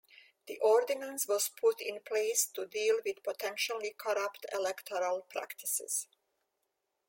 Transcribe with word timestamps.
The 0.47 0.57
ordinance 0.61 1.27
was 1.27 1.49
put 1.61 1.79
in 1.79 1.99
place 1.99 2.47
to 2.55 2.65
deal 2.65 3.01
with 3.05 3.21
potentially 3.21 3.91
corrupt 3.95 4.47
electoral 4.51 5.21
practices. 5.29 6.07